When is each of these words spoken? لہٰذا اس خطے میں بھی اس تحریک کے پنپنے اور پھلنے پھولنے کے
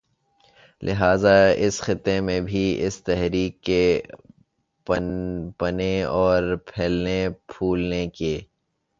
لہٰذا 0.81 1.33
اس 1.57 1.79
خطے 1.81 2.19
میں 2.21 2.39
بھی 2.41 2.63
اس 2.85 3.03
تحریک 3.03 3.61
کے 3.61 4.01
پنپنے 4.87 6.03
اور 6.03 6.55
پھلنے 6.65 7.27
پھولنے 7.47 8.07
کے 8.07 8.39